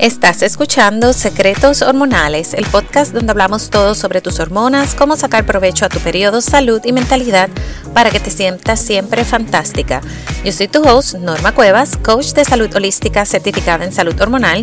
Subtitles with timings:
[0.00, 5.84] Estás escuchando Secretos Hormonales, el podcast donde hablamos todo sobre tus hormonas, cómo sacar provecho
[5.84, 7.50] a tu periodo, salud y mentalidad
[7.92, 10.00] para que te sientas siempre fantástica.
[10.42, 14.62] Yo soy tu host, Norma Cuevas, coach de salud holística certificada en salud hormonal,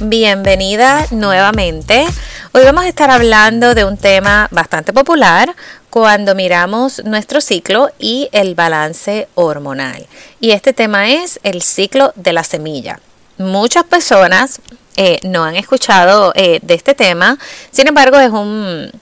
[0.00, 2.06] Bienvenida nuevamente.
[2.52, 5.56] Hoy vamos a estar hablando de un tema bastante popular
[5.90, 10.06] cuando miramos nuestro ciclo y el balance hormonal.
[10.38, 13.00] Y este tema es el ciclo de la semilla.
[13.38, 14.60] Muchas personas
[14.94, 17.36] eh, no han escuchado eh, de este tema,
[17.72, 18.92] sin embargo es un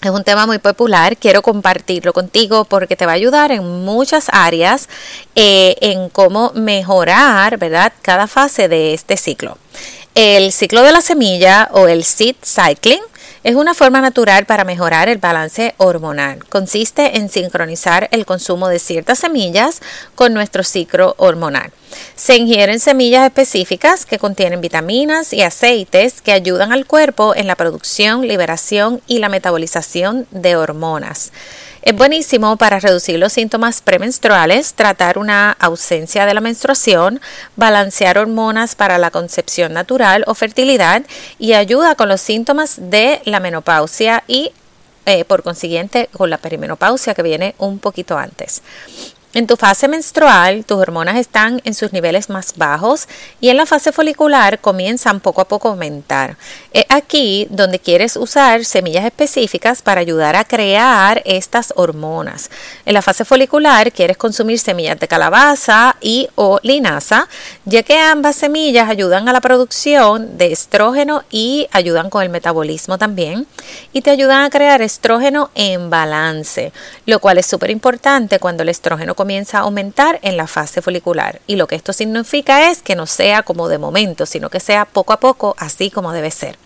[0.00, 4.28] es un tema muy popular, quiero compartirlo contigo porque te va a ayudar en muchas
[4.30, 4.88] áreas
[5.34, 7.92] eh, en cómo mejorar, ¿verdad?
[8.00, 9.58] Cada fase de este ciclo.
[10.20, 12.98] El ciclo de la semilla o el seed cycling
[13.44, 16.44] es una forma natural para mejorar el balance hormonal.
[16.46, 19.80] Consiste en sincronizar el consumo de ciertas semillas
[20.16, 21.70] con nuestro ciclo hormonal.
[22.16, 27.54] Se ingieren semillas específicas que contienen vitaminas y aceites que ayudan al cuerpo en la
[27.54, 31.30] producción, liberación y la metabolización de hormonas.
[31.82, 37.20] Es buenísimo para reducir los síntomas premenstruales, tratar una ausencia de la menstruación,
[37.56, 41.04] balancear hormonas para la concepción natural o fertilidad
[41.38, 44.52] y ayuda con los síntomas de la menopausia y
[45.06, 48.62] eh, por consiguiente con la perimenopausia que viene un poquito antes.
[49.34, 53.06] En tu fase menstrual, tus hormonas están en sus niveles más bajos
[53.42, 56.38] y en la fase folicular comienzan poco a poco a aumentar.
[56.72, 62.50] Es aquí donde quieres usar semillas específicas para ayudar a crear estas hormonas.
[62.86, 67.28] En la fase folicular quieres consumir semillas de calabaza y o linaza,
[67.66, 72.96] ya que ambas semillas ayudan a la producción de estrógeno y ayudan con el metabolismo
[72.96, 73.46] también
[73.92, 76.72] y te ayudan a crear estrógeno en balance,
[77.04, 81.40] lo cual es súper importante cuando el estrógeno comienza a aumentar en la fase folicular.
[81.48, 84.84] Y lo que esto significa es que no sea como de momento, sino que sea
[84.84, 86.56] poco a poco, así como debe ser.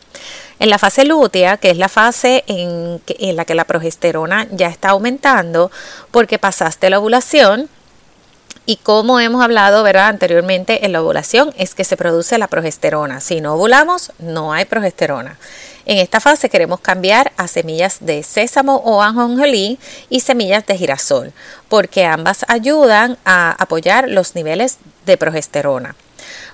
[0.58, 3.00] En la fase lútea, que es la fase en,
[3.34, 5.70] la que la progesterona ya está aumentando,
[6.10, 7.70] porque pasaste la ovulación,
[8.66, 10.08] y como hemos hablado ¿verdad?
[10.08, 13.20] anteriormente en la ovulación, es que se produce la progesterona.
[13.20, 15.38] Si no ovulamos, no hay progesterona.
[15.84, 19.78] En esta fase queremos cambiar a semillas de sésamo o ajonjolí
[20.08, 21.32] y semillas de girasol,
[21.68, 25.96] porque ambas ayudan a apoyar los niveles de progesterona.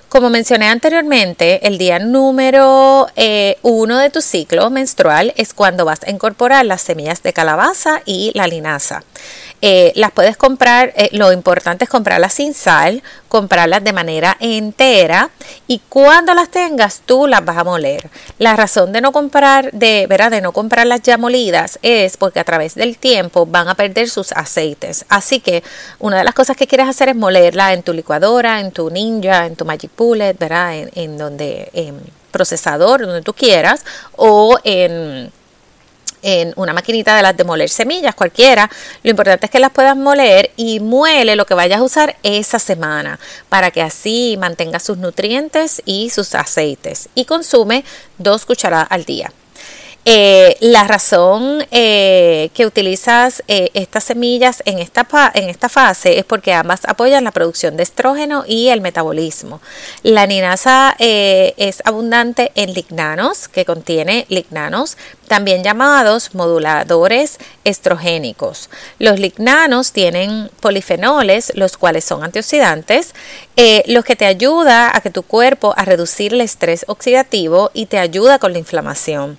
[0.09, 6.01] Como mencioné anteriormente, el día número eh, uno de tu ciclo menstrual es cuando vas
[6.01, 9.03] a incorporar las semillas de calabaza y la linaza.
[9.61, 15.29] Eh, las puedes comprar, eh, lo importante es comprarlas sin sal, comprarlas de manera entera
[15.67, 18.09] y cuando las tengas tú las vas a moler.
[18.37, 20.31] La razón de no comprar, de, ¿verdad?
[20.31, 24.31] de no comprarlas ya molidas es porque a través del tiempo van a perder sus
[24.31, 25.05] aceites.
[25.09, 25.63] Así que
[25.99, 29.45] una de las cosas que quieres hacer es molerla en tu licuadora, en tu ninja,
[29.45, 30.75] en tu Magic Bullet, ¿verdad?
[30.75, 31.99] En, en donde, en
[32.31, 33.83] procesador, donde tú quieras,
[34.15, 35.31] o en
[36.21, 38.69] en una maquinita de las de moler semillas, cualquiera.
[39.03, 42.59] Lo importante es que las puedas moler y muele lo que vayas a usar esa
[42.59, 43.19] semana
[43.49, 47.09] para que así mantenga sus nutrientes y sus aceites.
[47.15, 47.83] Y consume
[48.17, 49.31] dos cucharadas al día.
[50.05, 56.25] Eh, la razón eh, que utilizas eh, estas semillas en esta, en esta fase es
[56.25, 59.61] porque ambas apoyan la producción de estrógeno y el metabolismo.
[60.01, 64.97] La ninaza es abundante en lignanos, que contiene lignanos,
[65.29, 68.69] también llamados moduladores estrogénicos.
[68.97, 73.13] Los lignanos tienen polifenoles, los cuales son antioxidantes,
[73.85, 77.99] los que te ayuda a que tu cuerpo a reducir el estrés oxidativo y te
[77.99, 79.37] ayuda con la inflamación.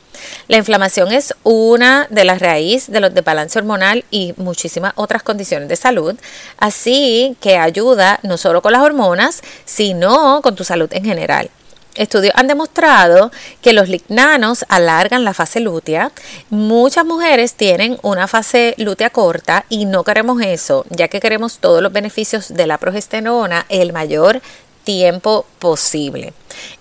[0.48, 5.68] La inflamación es una de las raíces de los desbalance hormonal y muchísimas otras condiciones
[5.68, 6.14] de salud,
[6.58, 11.50] así que ayuda no solo con las hormonas, sino con tu salud en general.
[11.94, 13.30] Estudios han demostrado
[13.62, 16.12] que los lignanos alargan la fase lútea.
[16.48, 21.82] Muchas mujeres tienen una fase lútea corta y no queremos eso, ya que queremos todos
[21.82, 24.40] los beneficios de la progesterona el mayor
[24.84, 26.32] tiempo posible.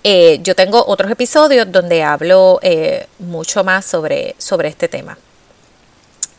[0.03, 5.17] Eh, yo tengo otros episodios donde hablo eh, mucho más sobre, sobre este tema.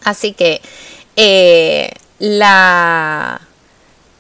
[0.05, 0.61] Así que
[1.17, 3.41] eh, la,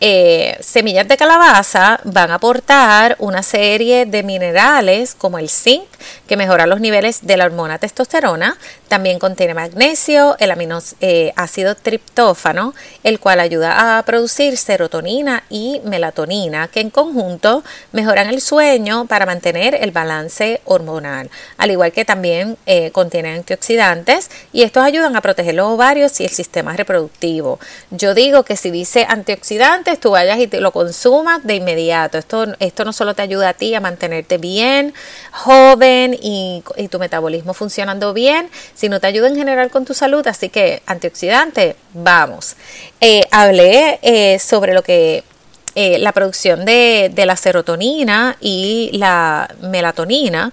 [0.02, 5.85] eh, semillas de calabaza van a aportar una serie de minerales como el zinc,
[6.26, 8.56] que mejora los niveles de la hormona testosterona.
[8.88, 12.75] También contiene magnesio, el aminoácido eh, triptófano,
[13.05, 17.62] el cual ayuda a producir serotonina y melatonina, que en conjunto
[17.93, 21.31] mejoran el sueño para mantener el balance hormonal.
[21.58, 26.25] Al igual que también eh, contiene antioxidantes y estos ayudan a proteger los ovarios y
[26.25, 27.61] el sistema reproductivo.
[27.91, 32.19] Yo digo que si dice antioxidantes, tú vayas y te lo consumas de inmediato.
[32.19, 34.95] Esto, esto no solo te ayuda a ti a mantenerte bien,
[35.33, 40.27] joven y, tu metabolismo funcionando bien, sino te ayuda en general con tu salud.
[40.27, 42.57] Así que antioxidante, vamos.
[43.01, 45.25] Eh, hablé eh, sobre lo que
[45.75, 50.53] eh, la producción de, de la serotonina y la melatonina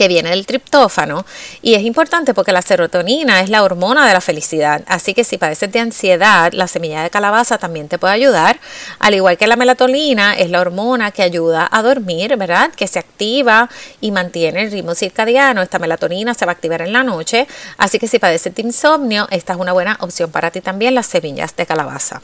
[0.00, 1.26] que viene del triptófano.
[1.60, 5.36] Y es importante porque la serotonina es la hormona de la felicidad, así que si
[5.36, 8.58] padeces de ansiedad, la semilla de calabaza también te puede ayudar,
[8.98, 12.70] al igual que la melatonina es la hormona que ayuda a dormir, ¿verdad?
[12.74, 13.68] Que se activa
[14.00, 17.98] y mantiene el ritmo circadiano, esta melatonina se va a activar en la noche, así
[17.98, 21.54] que si padeces de insomnio, esta es una buena opción para ti también, las semillas
[21.56, 22.22] de calabaza.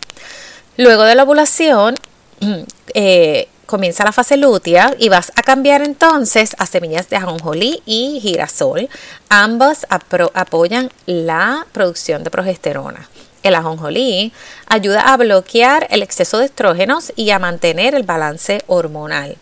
[0.79, 1.95] Luego de la ovulación,
[2.95, 8.21] eh, comienza la fase lútea y vas a cambiar entonces a semillas de ajonjolí y
[8.21, 8.89] girasol.
[9.29, 13.09] Ambas apoyan la producción de progesterona.
[13.43, 14.33] El ajonjolí
[14.67, 19.37] ayuda a bloquear el exceso de estrógenos y a mantener el balance hormonal.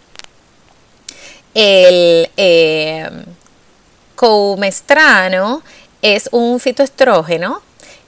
[1.55, 3.09] El eh,
[4.17, 5.63] coumestrano
[6.03, 7.63] es un fitoestrógeno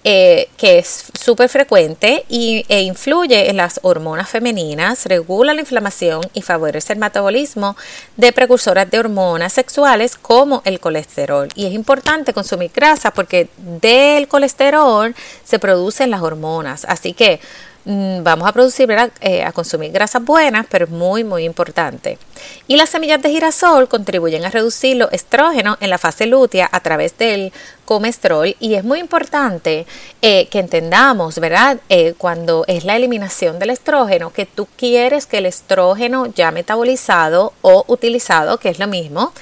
[0.09, 6.21] eh, que es súper frecuente y, e influye en las hormonas femeninas, regula la inflamación
[6.33, 7.77] y favorece el metabolismo
[8.17, 11.49] de precursoras de hormonas sexuales como el colesterol.
[11.57, 15.13] Y es importante consumir grasa porque del colesterol
[15.43, 16.85] se producen las hormonas.
[16.85, 17.41] Así que
[17.87, 18.89] vamos a producir,
[19.21, 22.19] eh, a consumir grasas buenas, pero es muy, muy importante.
[22.67, 26.81] Y las semillas de girasol contribuyen a reducir los estrógenos en la fase lútea a
[26.81, 27.53] través del
[27.85, 29.87] comestrol y es muy importante
[30.21, 31.79] eh, que entendamos, ¿verdad?
[31.89, 37.53] Eh, cuando es la eliminación del estrógeno, que tú quieres que el estrógeno ya metabolizado
[37.63, 39.33] o utilizado, que es lo mismo,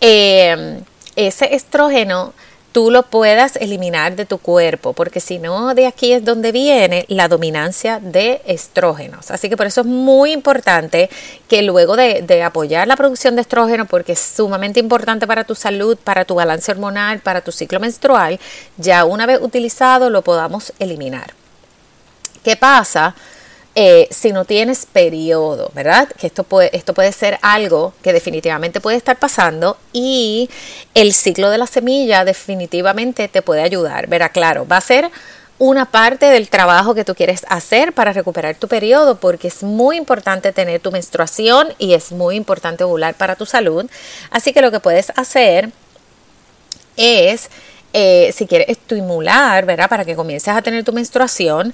[0.00, 2.34] ese estrógeno
[2.72, 7.06] tú lo puedas eliminar de tu cuerpo, porque si no, de aquí es donde viene
[7.08, 9.30] la dominancia de estrógenos.
[9.30, 11.08] Así que por eso es muy importante
[11.48, 15.96] que luego de, apoyar la producción de estrógeno, porque es sumamente importante para tu salud,
[16.02, 18.38] para tu balance hormonal, para tu ciclo menstrual,
[18.76, 21.34] ya una vez utilizado lo podamos eliminar.
[22.44, 23.14] ¿Qué pasa?
[23.80, 26.08] Eh, si no tienes periodo, ¿verdad?
[26.08, 30.50] Que esto puede, esto puede ser algo que definitivamente puede estar pasando y
[30.94, 34.08] el ciclo de la semilla definitivamente te puede ayudar.
[34.08, 35.08] Verá, claro, va a ser
[35.58, 39.96] una parte del trabajo que tú quieres hacer para recuperar tu periodo, porque es muy
[39.96, 43.88] importante tener tu menstruación y es muy importante ovular para tu salud.
[44.32, 45.70] Así que lo que puedes hacer
[46.96, 47.48] es,
[47.92, 49.88] eh, si quieres estimular, ¿verdad?
[49.88, 51.72] Para que comiences a tener tu menstruación,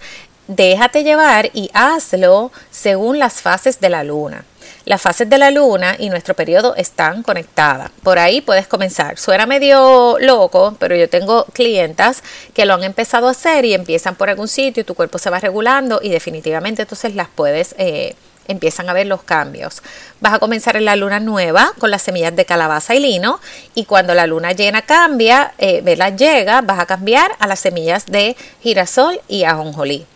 [0.48, 4.44] déjate llevar y hazlo según las fases de la luna.
[4.84, 7.90] Las fases de la luna y nuestro periodo están conectadas.
[8.02, 9.18] Por ahí puedes comenzar.
[9.18, 14.14] Suena medio loco, pero yo tengo clientas que lo han empezado a hacer y empiezan
[14.14, 17.74] por algún sitio y tu cuerpo se va regulando y definitivamente entonces las puedes...
[17.78, 18.14] Eh,
[18.46, 19.82] empiezan a ver los cambios.
[20.20, 23.40] Vas a comenzar en la luna nueva con las semillas de calabaza y lino
[23.74, 25.82] y cuando la luna llena cambia, eh,
[26.14, 30.06] llega, vas a cambiar a las semillas de girasol y ajonjolí.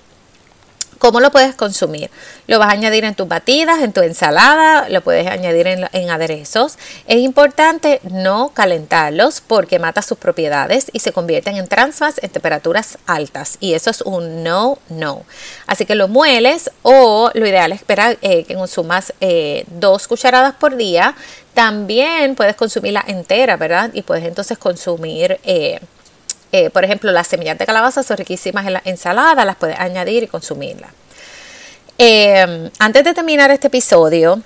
[0.98, 2.10] ¿Cómo lo puedes consumir?
[2.48, 6.76] Lo vas a añadir en tus batidas, en tu ensalada, lo puedes añadir en, aderezos.
[7.06, 12.98] Es importante no calentarlos porque mata sus propiedades y se convierten en transfas en temperaturas
[13.06, 13.58] altas.
[13.60, 15.22] Y eso es un no, no.
[15.68, 20.54] Así que lo mueles o lo ideal es esperar eh, que consumas eh, dos cucharadas
[20.54, 21.14] por día.
[21.54, 23.90] También puedes consumirla entera, ¿verdad?
[23.92, 25.38] Y puedes entonces consumir...
[25.44, 25.78] Eh,
[26.52, 30.22] eh, por ejemplo, las semillas de calabaza son riquísimas en la ensalada, las puedes añadir
[30.22, 30.90] y consumirlas.
[31.98, 34.40] Eh, antes de terminar este episodio,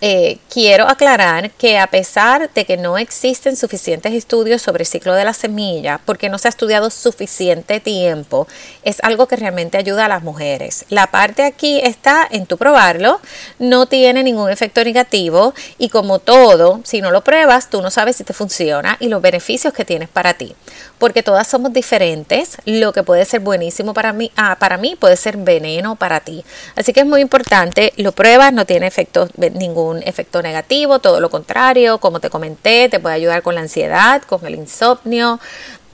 [0.00, 5.14] eh, quiero aclarar que a pesar de que no existen suficientes estudios sobre el ciclo
[5.14, 8.48] de la semilla, porque no se ha estudiado suficiente tiempo,
[8.82, 10.86] es algo que realmente ayuda a las mujeres.
[10.88, 13.20] La parte aquí está en tu probarlo,
[13.58, 18.16] no tiene ningún efecto negativo y como todo, si no lo pruebas, tú no sabes
[18.16, 20.54] si te funciona y los beneficios que tienes para ti,
[20.98, 25.16] porque todas somos diferentes, lo que puede ser buenísimo para mí, ah, para mí puede
[25.16, 26.44] ser veneno para ti.
[26.76, 31.30] Así que es muy importante, lo pruebas, no tiene efecto ningún efecto negativo, todo lo
[31.30, 35.40] contrario, como te comenté, te puede ayudar con la ansiedad, con el insomnio,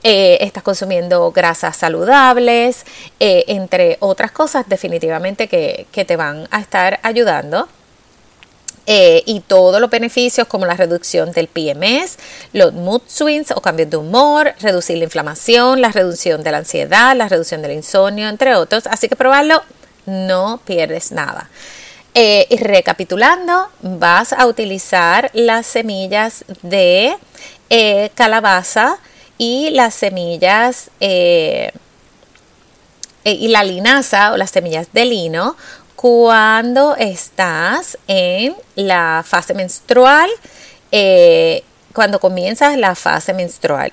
[0.03, 2.85] eh, estás consumiendo grasas saludables,
[3.19, 7.67] eh, entre otras cosas definitivamente que, te van a estar ayudando.
[8.89, 12.17] Eh, y todos los beneficios como la reducción del PMS,
[12.53, 17.13] los mood swings o cambios de humor, reducir la inflamación, la reducción de la ansiedad,
[17.13, 18.87] la reducción del insomnio, entre otros.
[18.87, 19.61] Así que probarlo,
[20.05, 21.49] no pierdes nada.
[22.49, 27.15] Y recapitulando, vas a utilizar las semillas de
[28.15, 28.97] calabaza,
[29.37, 31.71] y las semillas eh,
[33.23, 35.55] eh, y la linaza o las semillas de lino
[35.95, 40.29] cuando estás en la fase menstrual,
[40.91, 43.91] eh, cuando comienzas la fase menstrual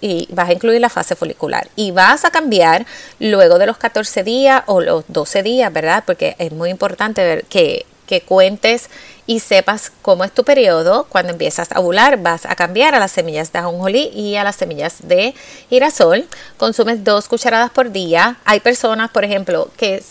[0.00, 2.86] y vas a incluir la fase folicular y vas a cambiar
[3.18, 6.04] luego de los 14 días o los 12 días, ¿verdad?
[6.06, 8.88] Porque es muy importante ver que, que cuentes
[9.26, 13.12] y sepas cómo es tu periodo, cuando empiezas a ovular vas a cambiar a las
[13.12, 15.34] semillas de ajonjolí y a las semillas de
[15.70, 16.26] girasol.
[16.58, 18.36] Consumes dos cucharadas por día.
[18.44, 20.02] Hay personas, por ejemplo, que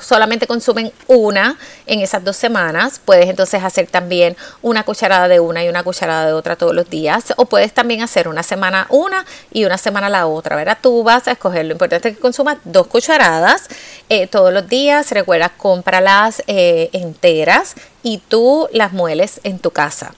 [0.00, 3.00] solamente consumen una en esas dos semanas.
[3.02, 6.88] Puedes entonces hacer también una cucharada de una y una cucharada de otra todos los
[6.90, 7.32] días.
[7.36, 10.56] O puedes también hacer una semana una y una semana la otra.
[10.56, 10.78] ¿verdad?
[10.80, 11.64] Tú vas a escoger.
[11.64, 13.68] Lo importante es que consumas dos cucharadas
[14.08, 15.10] eh, todos los días.
[15.10, 20.14] Recuerda, cómpralas eh, enteras y tú las mueles en tu casa.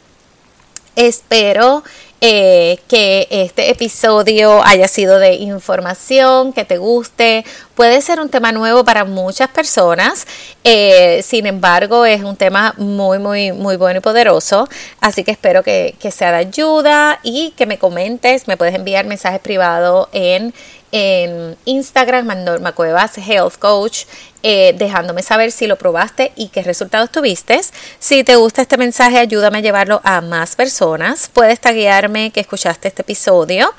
[0.95, 1.83] Espero
[2.21, 7.45] eh, que este episodio haya sido de información, que te guste.
[7.83, 10.25] Puede ser un tema nuevo para muchas personas,
[10.63, 14.69] eh, sin embargo es un tema muy, muy, muy bueno y poderoso.
[15.01, 18.47] Así que espero que, que sea de ayuda y que me comentes.
[18.47, 20.55] Me puedes enviar mensajes privados en
[20.93, 24.05] en Instagram, Norma Cuevas Health Coach,
[24.45, 27.61] eh, dejándome saber si lo probaste y qué resultados tuviste.
[27.99, 31.29] Si te gusta este mensaje, ayúdame a llevarlo a más personas.
[31.33, 33.75] Puedes taguearme que escuchaste este episodio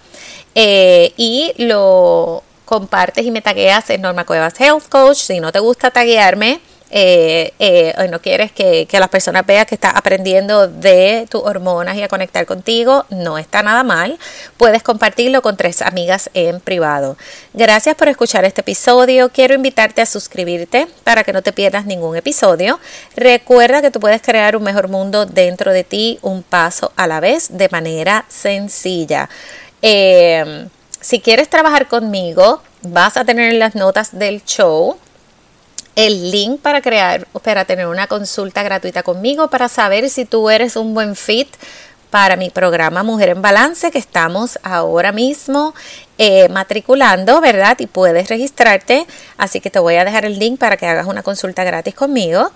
[0.55, 2.43] eh, y lo
[2.73, 5.17] compartes y me tagueas en Norma Cuevas Health Coach.
[5.17, 9.93] Si no te gusta taguearme, eh, eh, no quieres que, las personas vean que estás
[9.95, 14.17] aprendiendo de tus hormonas y a conectar contigo, no está nada mal.
[14.57, 17.15] Puedes compartirlo con tres amigas en privado.
[17.53, 19.29] Gracias por escuchar este episodio.
[19.29, 22.79] Quiero invitarte a suscribirte para que no te pierdas ningún episodio.
[23.15, 27.19] Recuerda que tú puedes crear un mejor mundo dentro de ti, un paso a la
[27.19, 29.29] vez, de manera sencilla.
[29.83, 30.65] Eh,
[31.03, 34.97] si quieres trabajar conmigo, vas a tener en las notas del show
[35.97, 40.77] el link para crear, para tener una consulta gratuita conmigo para saber si tú eres
[40.77, 41.49] un buen fit
[42.09, 45.75] para mi programa Mujer en Balance que estamos ahora mismo
[46.17, 47.77] eh, matriculando, ¿verdad?
[47.79, 49.05] Y puedes registrarte,
[49.37, 52.49] así que te voy a dejar el link para que hagas una consulta gratis conmigo.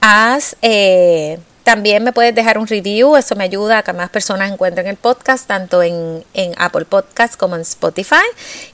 [0.00, 0.56] Haz...
[0.60, 4.86] Eh, también me puedes dejar un review, eso me ayuda a que más personas encuentren
[4.86, 8.24] el podcast, tanto en, en Apple Podcast como en Spotify.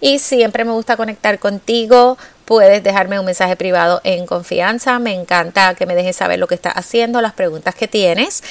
[0.00, 2.18] Y siempre me gusta conectar contigo
[2.50, 4.98] puedes dejarme un mensaje privado en confianza.
[4.98, 8.42] Me encanta que me dejes saber lo que estás haciendo, las preguntas que tienes.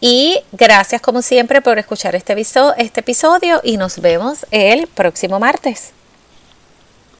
[0.00, 5.92] Y gracias como siempre por escuchar este, este episodio y nos vemos el próximo martes.